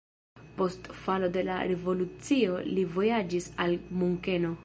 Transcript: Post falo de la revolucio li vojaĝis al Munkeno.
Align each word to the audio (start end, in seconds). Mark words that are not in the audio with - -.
Post 0.61 0.87
falo 1.01 1.29
de 1.35 1.43
la 1.49 1.57
revolucio 1.73 2.57
li 2.71 2.87
vojaĝis 2.97 3.53
al 3.67 3.79
Munkeno. 4.01 4.55